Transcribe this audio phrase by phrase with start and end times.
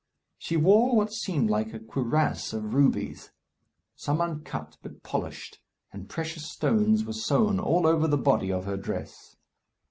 [0.39, 3.29] She wore what seemed like a cuirass of rubies
[3.95, 5.59] some uncut, but polished,
[5.93, 9.35] and precious stones were sewn all over the body of her dress.